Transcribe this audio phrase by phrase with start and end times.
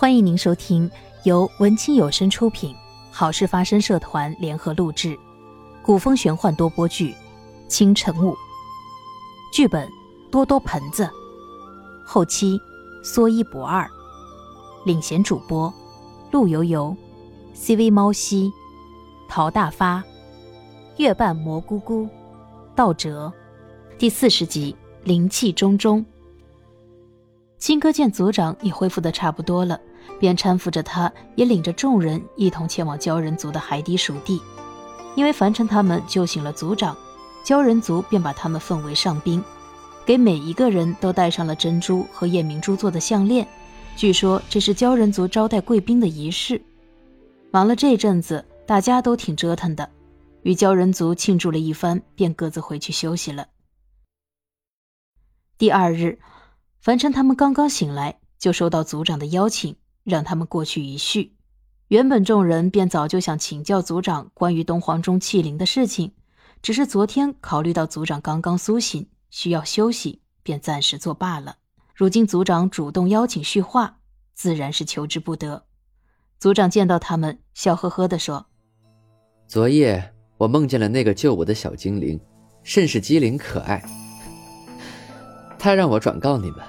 [0.00, 0.88] 欢迎您收听
[1.24, 2.72] 由文清有声出品、
[3.10, 5.18] 好事发生社团联合录制、
[5.82, 7.10] 古风玄幻多播剧
[7.66, 8.30] 《清晨雾》，
[9.52, 9.88] 剧本
[10.30, 11.10] 多多盆子，
[12.06, 12.60] 后期
[13.02, 13.90] 说一不二，
[14.84, 15.74] 领衔主播
[16.30, 16.96] 陆游游、
[17.52, 18.52] CV 猫西、
[19.28, 20.00] 陶大发、
[20.98, 22.08] 月半蘑菇菇、
[22.76, 23.32] 道哲，
[23.98, 26.06] 第四十集灵气中中。
[27.58, 29.78] 青哥见族长已恢复的差不多了。
[30.18, 34.40] 便搀扶着他，也领着众人一同前往鲛人族的海底属地。
[35.14, 36.96] 因为樊城他们救醒了族长，
[37.44, 39.42] 鲛人族便把他们奉为上宾，
[40.04, 43.46] 给每一个人都戴上了珍珠和夜明珠做的项链。
[43.96, 46.60] 据说这是鲛人族招待贵宾的仪式。
[47.52, 49.88] 忙了这阵子，大家都挺折腾的，
[50.42, 53.46] 与鲛人族庆祝了一番，便各自回去休息了。
[55.56, 56.18] 第二日，
[56.88, 59.76] 樊城他们刚刚醒来，就收到族长的邀请。
[60.04, 61.36] 让他们过去一叙。
[61.88, 66.14] 原本众人便早就想请教族长关于东皇钟器灵的事情，
[66.62, 71.56] 只是昨天考虑到族长刚刚苏醒，需要休息，便暂时作罢了。
[71.94, 73.98] 如今族长主动邀请叙话，
[74.32, 75.66] 自然是求之不得。
[76.38, 78.46] 族长见到他们，笑呵呵地说
[79.46, 82.18] ：“昨夜我梦见了那个救我的小精灵，
[82.62, 83.84] 甚是机灵可爱。
[85.58, 86.60] 他让我转告你们，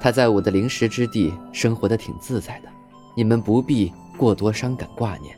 [0.00, 2.68] 他在我的灵石之地生活的挺自在的。”
[3.16, 5.36] 你们不必过多伤感挂念，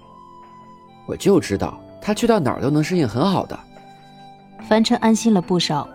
[1.07, 3.59] 我就知道他去到哪儿都能适应很好的。
[4.69, 5.89] 凡尘安心了不少。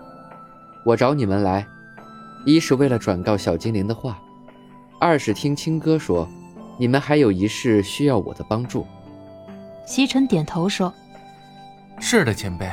[0.83, 1.63] 我找你们来，
[2.44, 4.19] 一是为了转告小精灵的话，
[5.00, 6.27] 二是听青哥说，
[6.79, 8.88] 你们还有一事需要我的帮助。
[9.85, 10.91] 西尘点头说
[12.02, 12.67] ：“是的，前辈，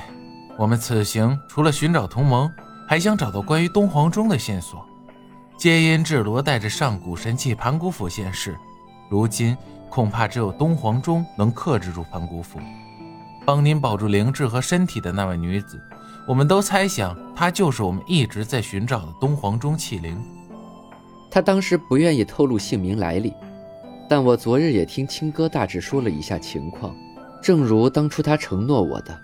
[0.56, 2.50] 我们此行除了寻找同盟，
[2.88, 4.82] 还想找到关于东皇钟的线索。
[5.62, 8.58] 皆因智罗带着上古神器盘古斧现世。”
[9.08, 9.56] 如今
[9.88, 12.58] 恐怕只有东皇钟能克制住盘古斧，
[13.46, 15.80] 帮您保住灵智和身体的那位女子，
[16.26, 20.20] 我们都猜想她就是我们一直在寻找的东皇钟器灵。
[21.30, 23.32] 她当时不愿意透露姓名来历，
[24.08, 26.92] 但我昨日也听青哥大致说了一下情况，
[27.40, 29.16] 正如当初他承诺我的，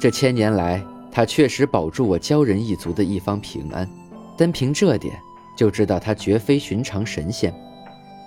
[0.00, 0.80] 这千年来
[1.10, 3.90] 他确实保住我鲛人一族的一方平安，
[4.36, 5.20] 单凭这点
[5.60, 7.54] 就知道他绝非寻常神仙。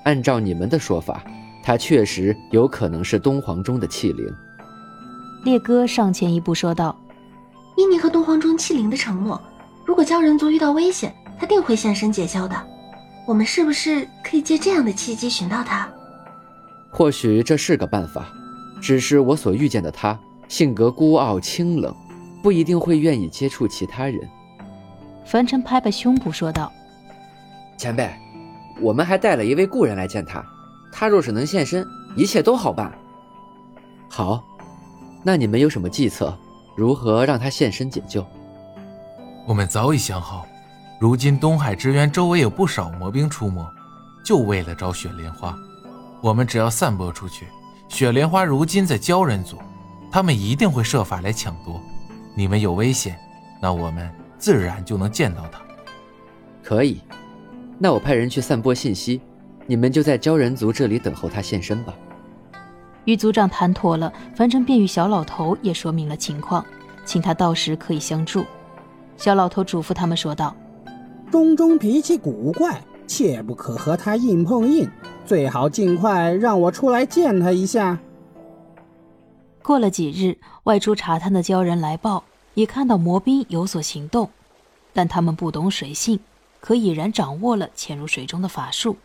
[0.03, 1.23] 按照你们的说法，
[1.63, 4.31] 他确实有可能是东皇钟的器灵。
[5.43, 6.95] 烈哥上前一步说道
[7.75, 9.41] ：“依你和东皇钟器灵的承诺，
[9.83, 12.55] 如果鲛人族遇到危险，他定会现身解救的。
[13.25, 15.91] 我们是不是可以借这样的契机寻到他？
[16.91, 18.31] 或许这是个办法，
[18.79, 21.91] 只是我所遇见的他性格孤傲清冷，
[22.43, 24.19] 不一定会愿意接触其他人。”
[25.25, 26.71] 凡尘拍拍胸脯说道
[27.83, 28.09] ：“前辈。”
[28.79, 30.43] 我们还带了一位故人来见他，
[30.91, 31.85] 他若是能现身，
[32.15, 32.91] 一切都好办。
[34.09, 34.43] 好，
[35.21, 36.35] 那你们有什么计策，
[36.75, 38.25] 如何让他现身解救？
[39.45, 40.47] 我们早已想好，
[40.99, 43.63] 如今东海之渊周围有不少魔兵出没，
[44.25, 45.55] 就为了找雪莲花。
[46.19, 47.47] 我们只要散播出去，
[47.89, 49.59] 雪莲花如今在鲛人族，
[50.11, 51.79] 他们一定会设法来抢夺。
[52.35, 53.19] 你们有危险，
[53.61, 55.61] 那我们自然就能见到他。
[56.63, 56.99] 可以。
[57.77, 59.19] 那我派人去散播信息，
[59.65, 61.93] 你们就在鲛人族这里等候他现身吧。
[63.05, 66.65] 与族长谈妥了，樊城便与小老头也说明了情况，
[67.03, 68.45] 请他到时可以相助。
[69.17, 70.55] 小老头嘱咐他们说道
[71.29, 74.89] ：“钟钟脾气古怪，切不可和他硬碰硬，
[75.25, 77.99] 最好尽快让我出来见他一下。”
[79.61, 82.23] 过了几日，外出查探的鲛人来报，
[82.53, 84.29] 也看到魔兵有所行动，
[84.93, 86.19] 但他们不懂水性。
[86.63, 88.95] 可已然掌握了潜入水中的法术，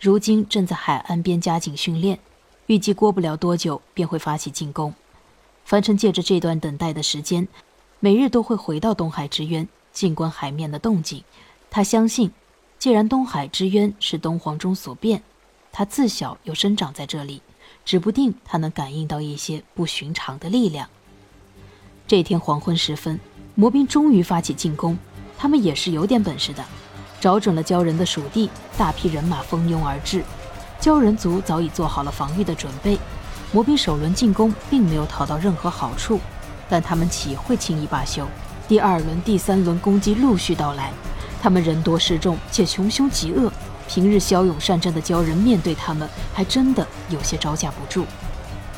[0.00, 2.18] 如今正在海岸边加紧训练，
[2.64, 4.94] 预计过不了多久便会发起进攻。
[5.66, 7.46] 樊城借着这段等待的时间，
[8.00, 11.22] 每日都会回到东海之渊，静观海面的动静。
[11.70, 12.32] 他相信，
[12.78, 15.22] 既然东海之渊是东皇钟所变，
[15.70, 17.42] 他自小又生长在这里，
[17.84, 20.88] 指不定他能感应到一些不寻常的力量。
[22.06, 23.20] 这天黄昏时分，
[23.54, 24.96] 魔兵终于发起进攻，
[25.36, 26.64] 他们也是有点本事的。
[27.24, 30.22] 找准了鲛人的属地，大批人马蜂拥而至。
[30.78, 32.98] 鲛人族早已做好了防御的准备，
[33.50, 36.20] 魔兵首轮进攻并没有讨到任何好处，
[36.68, 38.26] 但他们岂会轻易罢休？
[38.68, 40.92] 第二轮、第三轮攻击陆续到来，
[41.42, 43.50] 他们人多势众且穷凶极恶，
[43.88, 48.04] 平日骁勇善战的鲛人面对他们，还真的有些招架不住。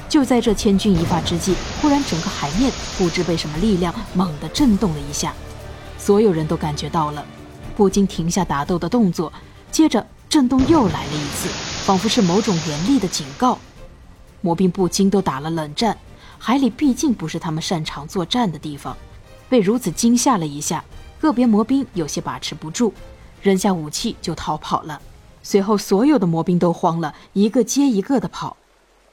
[0.08, 5.34] 就在这千钧一发之际，忽然整个海面不知被什么力量猛地震动了一下，
[5.98, 7.26] 所有人都感觉到了。
[7.76, 9.30] 不禁停下打斗的动作，
[9.70, 11.48] 接着震动又来了一次，
[11.84, 13.58] 仿佛是某种严厉的警告。
[14.40, 15.96] 魔兵不禁都打了冷战，
[16.38, 18.96] 海里毕竟不是他们擅长作战的地方，
[19.50, 20.82] 被如此惊吓了一下，
[21.20, 22.94] 个别魔兵有些把持不住，
[23.42, 25.00] 扔下武器就逃跑了。
[25.42, 28.56] 随后，所有的魔兵都慌了，一个接一个的跑。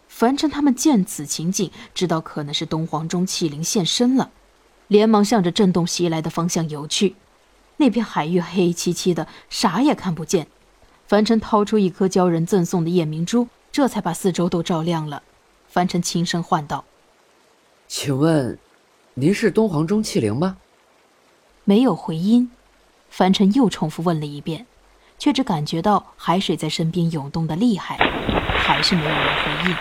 [0.08, 4.30] 凡尘他们见此情景，知道可能是东皇钟气灵现身了，
[4.88, 7.16] 连忙向着震动袭来的方向游去。
[7.78, 10.48] 那片海域黑漆漆的，啥也看不见。
[11.08, 15.22] 凡尘掏出一颗鲛人赠送的夜明珠，这才把四周都照亮了。
[15.68, 16.86] 凡尘轻声唤道
[17.88, 18.58] ：“请问，
[19.16, 20.58] 您是东皇钟气灵吗？”
[21.66, 22.52] 没有回音。
[23.10, 24.66] 凡尘又重复问了一遍，
[25.20, 27.98] 却只感觉到海水在身边涌动的厉害，
[28.58, 29.76] 还是没有人回应。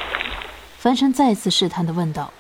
[0.76, 2.30] 凡尘再次试探的问道：“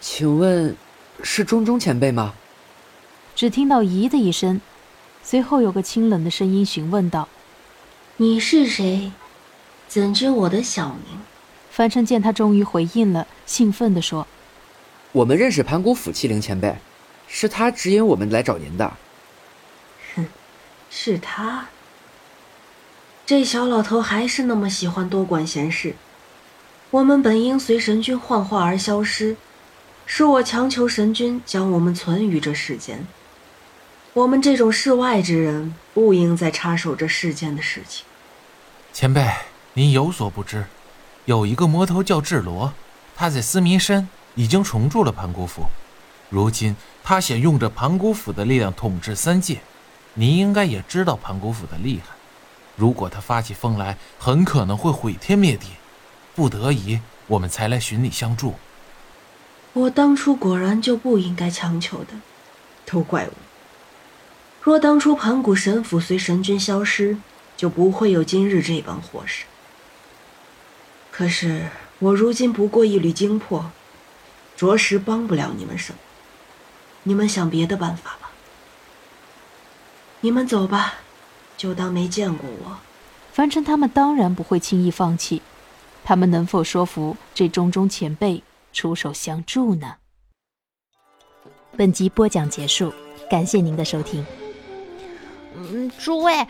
[0.00, 0.74] 请问，
[1.22, 2.32] 是钟钟前辈吗？”
[3.34, 4.60] 只听到“咦”的一声，
[5.22, 7.28] 随后有个清冷的声音询问道
[8.18, 9.12] ：“你是谁？
[9.88, 11.18] 怎知我的小名？”
[11.70, 14.26] 凡尘见他终于回应了，兴奋地说
[15.12, 16.76] ：“我们认识盘古府气灵前辈，
[17.26, 18.92] 是他指引我们来找您的。”
[20.14, 20.26] 哼，
[20.90, 21.68] 是他。
[23.24, 25.94] 这小老头还是那么喜欢多管闲事。
[26.90, 29.36] 我们本应随神君幻化而消失，
[30.04, 33.06] 是我强求神君将我们存于这世间。
[34.12, 38.04] 我们这种世外之人，不应再插手这世间的事情。
[38.92, 39.24] 前辈，
[39.74, 40.64] 您有所不知，
[41.26, 42.72] 有一个魔头叫智罗，
[43.14, 45.66] 他在思明山已经重铸了盘古府，
[46.28, 46.74] 如今
[47.04, 49.60] 他想用着盘古府的力量统治三界。
[50.14, 52.16] 您应该也知道盘古府的厉害，
[52.74, 55.68] 如果他发起疯来，很可能会毁天灭地。
[56.34, 56.98] 不得已，
[57.28, 58.54] 我们才来寻你相助。
[59.72, 62.14] 我当初果然就不应该强求的，
[62.84, 63.32] 都怪我。
[64.62, 67.16] 若当初盘古神府随神君消失，
[67.56, 69.44] 就不会有今日这般祸事。
[71.10, 71.66] 可是
[71.98, 73.70] 我如今不过一缕精魄，
[74.56, 75.98] 着实帮不了你们什么。
[77.04, 78.30] 你们想别的办法吧。
[80.20, 80.96] 你们走吧，
[81.56, 82.76] 就当没见过我。
[83.32, 85.40] 凡尘他们当然不会轻易放弃，
[86.04, 88.42] 他们能否说服这中中前辈
[88.74, 89.96] 出手相助呢？
[91.78, 92.92] 本集播讲结束，
[93.30, 94.22] 感谢您的收听。
[95.60, 96.46] 嗯，诸位，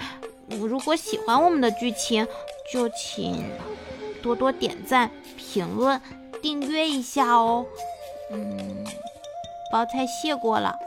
[0.49, 2.27] 如果喜欢我们的剧情，
[2.73, 3.45] 就请
[4.23, 6.01] 多多点赞、评论、
[6.41, 7.67] 订阅一下哦。
[8.31, 8.85] 嗯，
[9.73, 10.79] 包菜谢过了。